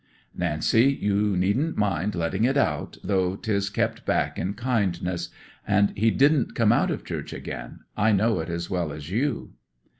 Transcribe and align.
'"Nancy, 0.35 0.97
you 0.99 1.37
needn't 1.37 1.77
mind 1.77 2.15
letting 2.15 2.43
it 2.43 2.57
out, 2.57 2.97
though 3.03 3.35
'tis 3.35 3.69
kept 3.69 4.03
back 4.03 4.39
in 4.39 4.55
kindness. 4.55 5.29
And 5.67 5.95
he 5.95 6.09
didn't 6.09 6.55
come 6.55 6.71
out 6.71 6.89
of 6.89 7.05
church 7.05 7.33
again: 7.33 7.81
I 7.95 8.11
know 8.11 8.39
it 8.39 8.49
as 8.49 8.67
well 8.67 8.91
as 8.91 9.11
you." 9.11 9.53